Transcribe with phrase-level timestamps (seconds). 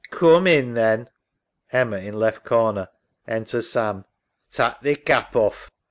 [0.09, 1.11] Coom in then.
[1.71, 2.89] (Emma in left corner.
[3.27, 4.05] Enter Sam)
[4.49, 5.69] Tak' thy cap off.